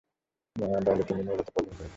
[0.85, 1.89] দলে তিনি মূলতঃ বোলিং করে থাকেন।